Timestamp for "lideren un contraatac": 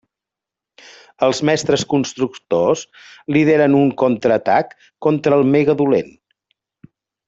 3.37-4.77